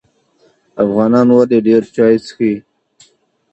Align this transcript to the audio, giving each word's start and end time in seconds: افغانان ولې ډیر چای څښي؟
افغانان 0.83 1.27
ولې 1.35 1.57
ډیر 1.67 1.83
چای 1.95 2.15
څښي؟ 2.25 2.53